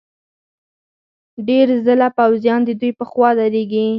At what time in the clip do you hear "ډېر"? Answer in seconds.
1.47-1.67